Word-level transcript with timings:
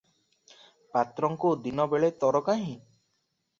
ପାତ୍ରଙ୍କୁ 0.95 1.53
ଦିନବେଳେ 1.67 2.11
ତର 2.25 2.45
କାହିଁ? 2.51 2.75